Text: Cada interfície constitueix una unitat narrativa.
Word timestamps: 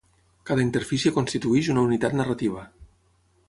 Cada 0.49 0.63
interfície 0.67 1.11
constitueix 1.19 1.71
una 1.75 1.85
unitat 1.91 2.19
narrativa. 2.23 2.69